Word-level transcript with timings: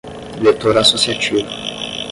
vetor 0.41 0.77
associativo 0.81 1.45